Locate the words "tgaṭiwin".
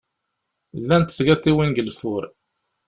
1.17-1.69